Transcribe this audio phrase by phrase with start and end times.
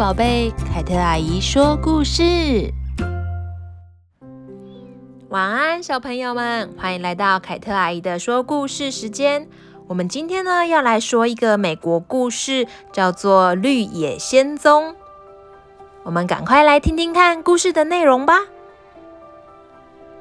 [0.00, 2.72] 宝贝，凯特阿姨说故事。
[5.28, 9.46] 晚安，小朋友们，欢迎来到凯特阿姨的说故事时间。
[9.88, 14.92] 我们今天呢，要来说一个美国故事，叫做《绿野仙踪》。
[16.04, 18.38] 我们赶快来听听看故事的内容吧。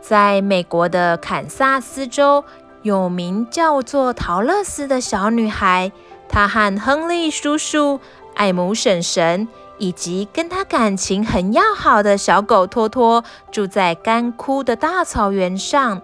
[0.01, 2.43] 在美国的堪萨斯州，
[2.81, 5.93] 有名叫做桃乐丝的小女孩，
[6.27, 8.01] 她和亨利叔叔、
[8.35, 9.47] 艾姆婶婶
[9.79, 16.01] 以及跟他感情很要好的小狗托托，住在干枯的大草原上。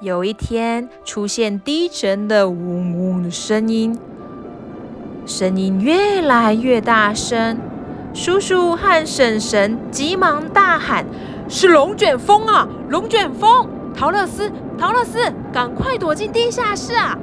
[0.00, 3.98] 有一天，出现低沉的嗡嗡的声音，
[5.26, 7.58] 声音越来越大声。
[8.12, 11.06] 叔叔和婶婶急忙大喊
[11.48, 12.66] ：“是龙卷风啊！
[12.88, 13.68] 龙卷风！
[13.94, 17.16] 桃乐丝，桃乐丝，赶快躲进地下室啊！”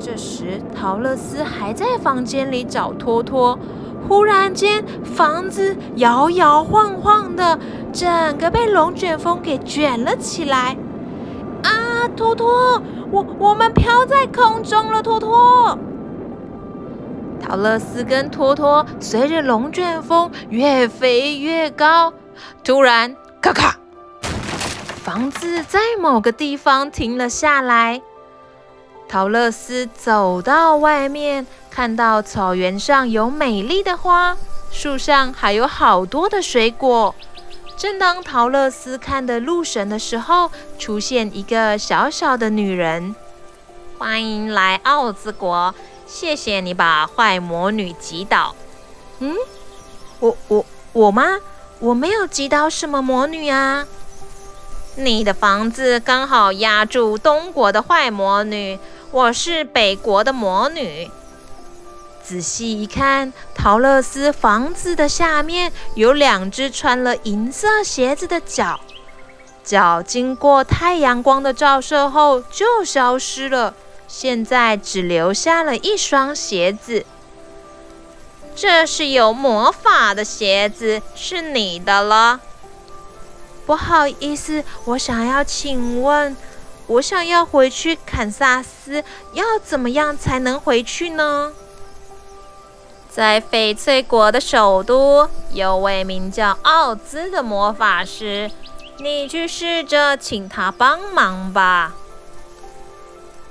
[0.00, 3.58] 这时，桃乐丝还在房间里找托托。
[4.08, 7.58] 忽然间，房子摇摇晃晃的，
[7.92, 10.76] 整个被龙卷风给卷了起来。
[11.62, 15.76] 啊，托托，我我们飘在空中了，托托。
[17.40, 22.12] 桃乐丝跟托托随着龙卷风越飞越高，
[22.64, 23.76] 突然，咔咔，
[25.02, 28.00] 房子在某个地方停了下来。
[29.08, 34.36] 桃乐斯走到外面，看到草原上有美丽的花，
[34.70, 37.14] 树上还有好多的水果。
[37.74, 43.16] 正当陶乐斯看得入神的时候，出现一个小小的女人
[43.96, 45.74] ：“欢迎来奥兹国，
[46.06, 48.54] 谢谢你把坏魔女击倒。
[49.20, 49.34] ”“嗯，
[50.20, 51.38] 我我我吗？
[51.78, 53.86] 我没有击倒什么魔女啊。
[54.96, 58.78] ”“你的房子刚好压住东国的坏魔女。”
[59.10, 61.10] 我是北国的魔女。
[62.22, 68.78] 仔细一看，桃乐丝房子的下面有两只穿了银色鞋子的脚，
[69.64, 73.72] 脚经过太阳光的照射后就消失了，
[74.06, 77.06] 现在只留下了一双鞋子。
[78.54, 82.40] 这是有魔法的鞋子，是你的了。
[83.64, 86.36] 不好意思，我想要请问。
[86.88, 89.04] 我想要回去堪萨斯，
[89.34, 91.52] 要怎么样才能回去呢？
[93.10, 98.50] 在翡翠国的首都，有位名叫奥兹的魔法师，
[99.00, 101.94] 你去试着请他帮忙吧。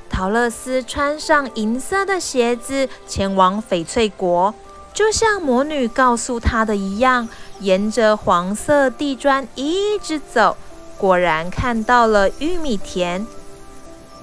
[0.10, 4.56] 桃乐丝穿上银色的鞋子，前往翡翠国，
[4.94, 10.58] 就像魔女告诉他的一样，沿着黄色地砖一直走。
[10.98, 13.26] 果然看到了玉米田，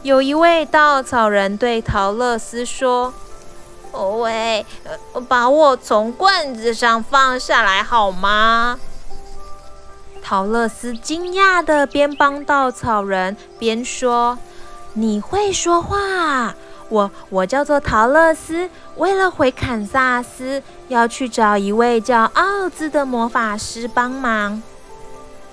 [0.02, 3.14] 有一位稻草人对桃乐丝说
[4.20, 4.66] ：“喂，
[5.28, 8.78] 把我从棍子上放下来好吗？”
[10.20, 14.38] 桃乐丝惊讶地边帮稻草人边说
[14.94, 16.54] ：“你会说话？
[16.88, 24.60] 我我叫做桃乐丝，为了回堪萨斯，要去找一位叫奥兹的魔法师帮忙。”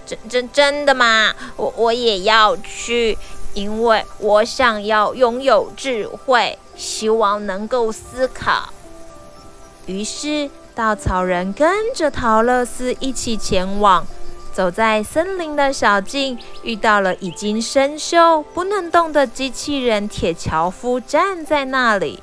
[0.06, 1.34] 真真真的吗？
[1.56, 3.18] 我我也要去，
[3.54, 8.74] 因为我想要拥有智慧，希望能够思考。
[9.86, 14.06] 于是，稻草人跟着桃乐丝一起前往。
[14.54, 22.22] 走在森林的小径，遇到了已经生锈、不能动的机器人铁樵夫，站在那里。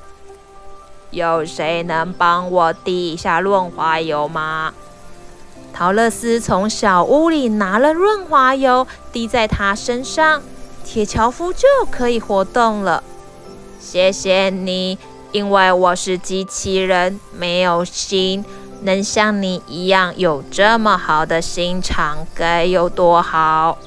[1.11, 4.75] 有谁能帮我滴一下润滑油吗？
[5.73, 10.43] 陶乐斯从小屋里拿了润滑油，滴在他身上，
[10.85, 13.05] 铁樵夫就可以活动了。
[13.79, 14.99] 谢谢你，
[15.31, 18.45] 因为我是机器人，没有心，
[18.83, 23.79] 能像你一样有这么好的心肠，该有多好！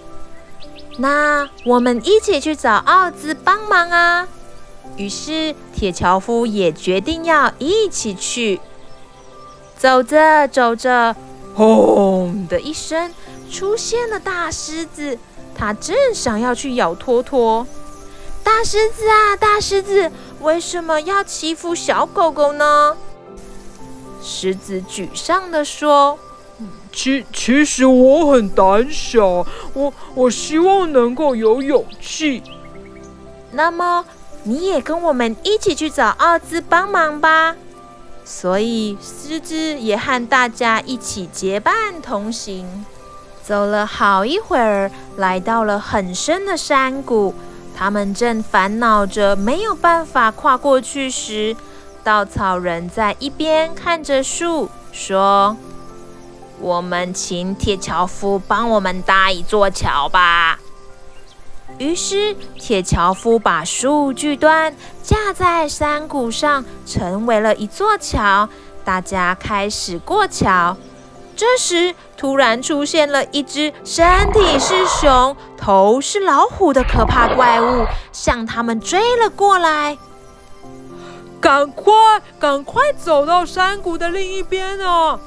[0.97, 4.28] 那我们一起去找奥兹帮忙啊！
[4.96, 8.62] 于是铁樵夫也决定要一起去。
[9.78, 11.16] 走着走着。
[11.53, 13.14] 轰的一声，
[13.52, 15.18] 出现了大狮子，
[15.56, 17.68] 它正想要去咬托托。
[18.44, 20.12] 大狮子啊，大狮子，
[20.42, 22.96] 为什么要欺负小狗狗呢？
[24.24, 26.18] 狮子沮丧地说
[26.94, 32.44] ：“其其实我很胆小，我我希望能够有勇气。
[33.52, 34.06] 那么
[34.44, 37.56] 你也跟我们一起去找奥兹帮忙吧。”
[38.34, 42.86] 所以，狮子也和大家一起结伴同行。
[43.44, 47.36] 走了好一会儿，来到了很深的山谷。
[47.78, 51.56] 他们正烦恼着没有办法跨过去时，
[52.06, 55.58] 稻草人在一边看着树，说
[56.62, 60.58] ：“我们请铁樵夫帮我们搭一座桥吧。”
[61.78, 68.47] 于是，铁樵夫把树锯断，架在山谷上，成为了一座桥。
[68.84, 70.78] 大家开始过桥。
[71.35, 79.97] 这时，突然出现了一只身体是熊、头是老虎的可怕怪物，向他们追了过来。
[81.40, 81.94] 赶快，
[82.40, 85.20] 赶快走到山谷的另一边啊！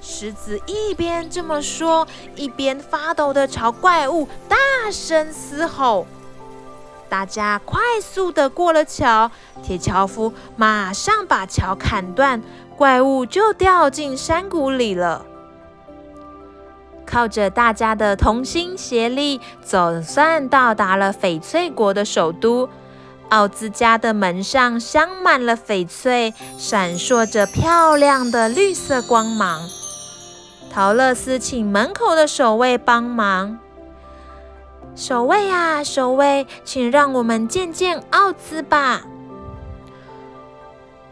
[0.00, 4.56] 狮子一边这么说，一边发抖地朝怪物大
[4.90, 6.06] 声嘶吼。
[7.08, 9.30] 大家快速地过了桥，
[9.62, 12.40] 铁樵夫马上把桥砍断，
[12.76, 15.26] 怪物就掉进山谷里了。
[17.04, 22.68] 靠着大家的同心协力，总算到达了翡翠国的首都。
[23.30, 29.68] 奥兹家的门上镶满了翡翠，闪烁着漂亮的绿色光芒。
[30.72, 33.58] 桃乐丝请门口的守卫帮忙。
[34.94, 39.02] 守卫啊，守卫，请让我们见见奥兹吧。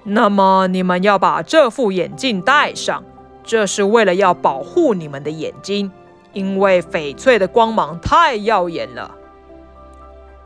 [0.05, 3.03] 那么你们要把这副眼镜戴上。
[3.43, 5.91] 这是为了要保护你们的眼睛，
[6.35, 9.13] 因为翡翠的光芒太耀眼了。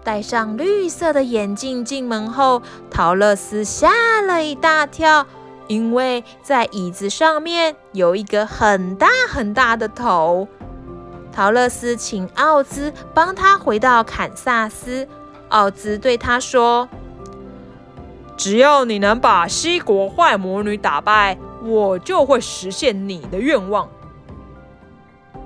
[0.05, 5.26] 戴上绿色的眼镜进门后，桃乐丝吓了一大跳，
[5.72, 10.46] 因为在椅子上面有一个很大很大的头。
[11.32, 15.08] 桃乐丝请奥兹帮他回到坎萨斯。
[15.48, 16.86] 奥兹对他说
[18.36, 23.88] ：“只要你能把西国坏魔女打败。”我就会实现你的愿望。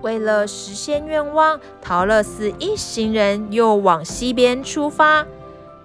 [0.00, 5.26] 为了实现愿望，桃乐丝一行人又往西边出发。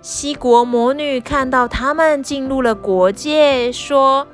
[0.01, 4.27] 西国魔女看到他们进入了国界，说：“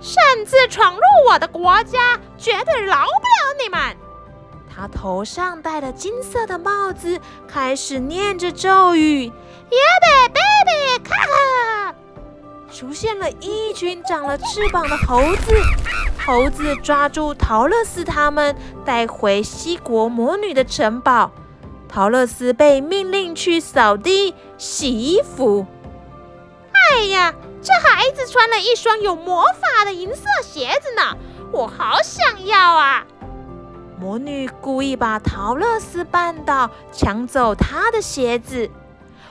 [0.00, 3.96] 擅自闯入我的国家，绝对饶不了你们！”
[4.68, 9.26] 她头上戴了金色的帽子，开始念着咒语
[9.70, 11.94] ：“耶贝贝贝，卡卡。”
[12.74, 15.54] 出现了一群长了翅膀的猴子，
[16.26, 18.54] 猴子抓住桃乐丝他们，
[18.84, 21.30] 带回西国魔女的城堡。
[21.88, 25.66] 桃乐丝被命令去扫地、洗衣服。
[26.72, 31.16] 哎呀，这孩子穿了一双有魔法的银色鞋子呢，
[31.52, 33.04] 我好想要啊！
[34.00, 38.70] 魔女故意把桃乐丝绊倒，抢走她的鞋子。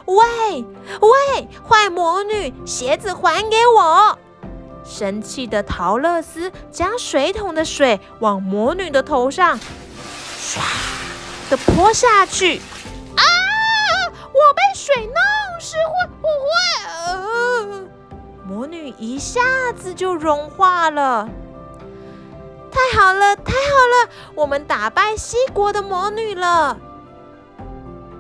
[0.06, 0.66] 喂
[1.02, 4.18] 喂，坏魔女，鞋子还给我！
[4.84, 9.60] 生气的桃乐丝将水桶的水往魔女的头上
[10.40, 10.60] 唰
[11.50, 12.60] 的泼下去。
[13.16, 13.24] 啊！
[14.28, 15.16] 我被水弄
[15.60, 16.58] 湿，会不会？
[17.08, 17.88] 呃，
[18.46, 19.42] 魔女一下
[19.76, 21.28] 子就融化了。
[22.70, 26.78] 太好了，太好了，我们打败西国的魔女了。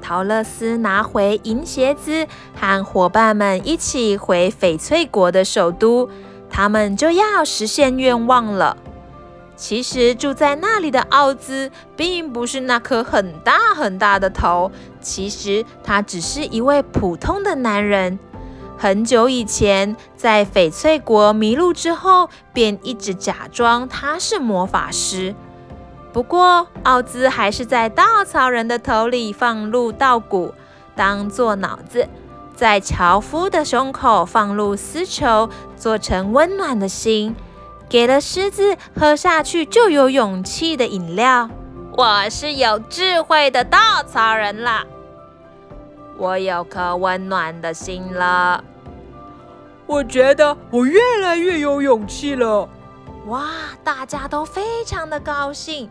[0.02, 2.26] 桃乐丝拿回银鞋子，
[2.56, 6.10] 和伙伴们一起回翡翠国的首都，
[6.50, 8.78] 他们就要实现愿望了。
[9.58, 14.72] 其实住在那里的奥兹，并不是那颗很大很大的头，
[15.02, 18.20] 其实他只是一位普通的男人。
[18.78, 25.34] 很久以前，在翡翠国迷路之后，便一直假装他是魔法师。
[26.14, 30.54] 不过，奥兹还是在稻草人的头里放入稻谷，
[30.96, 32.06] 当做脑子；
[32.56, 37.34] 在樵夫的胸口放入丝绸，做成温暖的心；
[37.90, 41.50] 给了狮子喝下去就有勇气的饮料。
[41.94, 44.86] 我是有智慧的稻草人啦，
[46.18, 48.64] 我有颗温暖的心了。
[49.86, 52.68] 我觉得我越来越有勇气了。
[53.28, 53.46] 哇，
[53.84, 55.90] 大家都非常的高兴。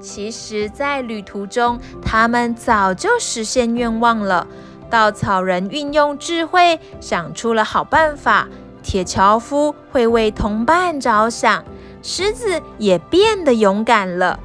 [0.00, 4.46] 其实，在旅途中，他们早就实现愿望了。
[4.88, 8.48] 稻草人运用智慧，想出了好办法。
[8.82, 11.64] 铁樵夫会为同伴着想，
[12.02, 14.40] 狮子也变得勇敢了。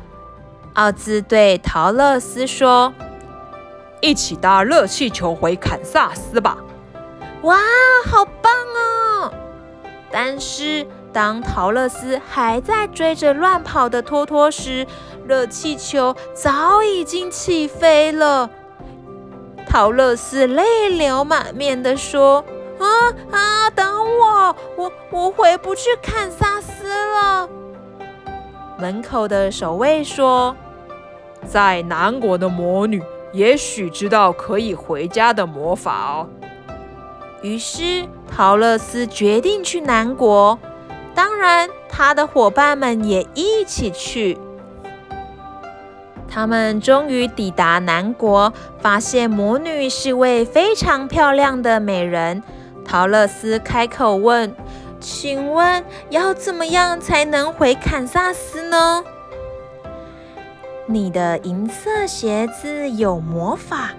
[0.74, 2.94] 奥兹对陶乐斯说
[4.02, 6.58] ：“一起搭热气球回坎萨斯吧！”
[7.44, 7.58] 哇，
[8.06, 9.34] 好棒哦！
[10.12, 14.86] 但是，当陶乐斯还在追着乱跑的托托时，
[15.26, 18.50] 热气球早已经起飞了。
[19.68, 22.44] 陶乐斯泪流满面地说
[22.80, 22.88] ：“啊
[23.32, 23.86] 啊，等
[24.20, 27.50] 我，我我回不去堪萨斯了。”
[28.80, 30.56] 门口的守卫说
[31.46, 33.02] ：“在南国的魔女
[33.34, 36.28] 也许知道可以回家的魔法哦。”
[37.42, 38.08] 于是。
[38.36, 40.60] 桃乐丝决定去南国，
[41.14, 44.38] 当然，他的伙伴们也一起去。
[46.28, 48.52] 他们终于抵达南国，
[48.82, 52.44] 发现魔女是位非常漂亮的美人。
[52.86, 54.56] 桃乐丝开口问
[55.02, 59.04] ：“请问要怎么样才能回堪萨斯呢？”
[60.88, 63.90] 你的银色鞋子有魔法，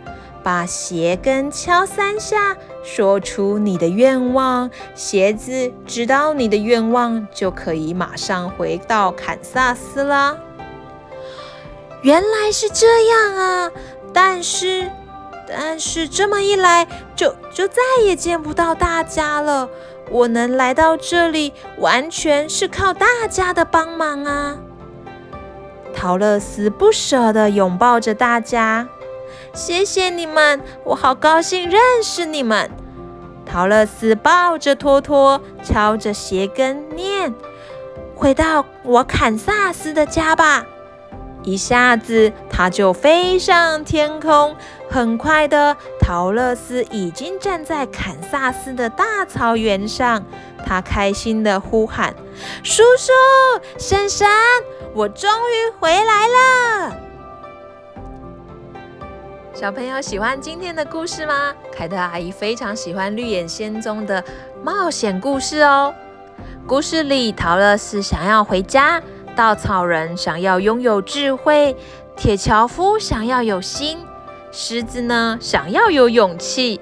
[0.45, 10.39] 把鞋跟敲三下，说出你的愿望，鞋子知道你的愿望，就可以马上回到堪萨斯了。
[12.03, 13.73] 原来是这样啊！
[14.13, 14.89] 但是，
[15.49, 19.71] 但是这么一来，就就再也见不到大家了。
[20.11, 24.59] 我能来到这里，完全是靠大家的帮忙啊！
[25.95, 28.87] 桃乐丝不舍地拥抱着大家，
[29.55, 32.71] 谢谢你们，我好高兴认识你们。
[33.47, 37.35] 桃乐丝抱着托托，敲着鞋跟念
[38.15, 40.67] ：“回到我堪萨斯的家吧。”
[41.47, 44.55] 一下子，他就飞上天空。
[44.91, 50.23] 很快的，桃乐丝已经站在堪萨斯的大草原上。
[50.67, 52.15] 他开心地呼喊
[52.65, 53.13] ：“叔叔，
[53.79, 54.27] 婶婶！”
[54.93, 56.97] 我终于回来了！
[59.55, 61.55] 小朋友喜欢今天的故事吗？
[61.73, 64.23] 凯特阿姨非常喜欢《绿野仙踪》的
[64.63, 65.95] 冒险故事哦。
[66.67, 69.01] 故事里，桃乐丝想要回家，
[69.37, 71.77] 稻草人想要拥有智慧，
[72.17, 73.99] 铁樵夫想要有心，
[74.51, 76.81] 狮子呢，想要有勇气。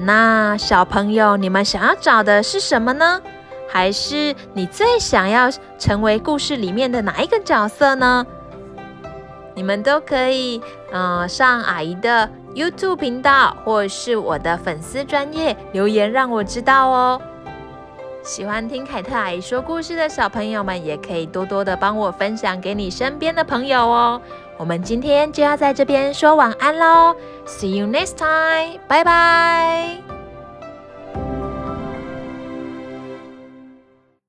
[0.00, 3.22] 那小朋友，你们想要找的是什么呢？
[3.68, 8.26] 还是你最想要成为故事里面的哪一个角色呢？
[9.54, 10.60] 你们都可以，
[10.92, 17.22] 嗯、上阿姨的 YouTube 频道，或是我的粉丝专页留言，让我知道哦。
[18.22, 24.20] 喜欢听凯特阿姨说故事的小朋友们，也可以多多的帮我分享给你身边的朋友哦。
[24.58, 30.11] 我们今天就要在这边说晚安喽，See you next time，拜拜。